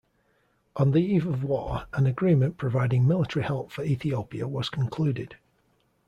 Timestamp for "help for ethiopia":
3.45-4.47